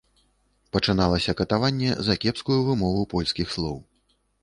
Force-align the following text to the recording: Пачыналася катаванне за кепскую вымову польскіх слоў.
Пачыналася 0.77 1.35
катаванне 1.43 1.91
за 2.09 2.17
кепскую 2.25 2.59
вымову 2.71 3.07
польскіх 3.15 3.47
слоў. 3.61 3.83